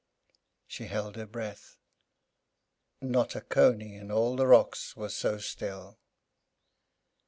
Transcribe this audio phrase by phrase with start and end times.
[0.65, 1.77] She held her breath.
[3.01, 5.99] Not a cony in all the rocks was so still.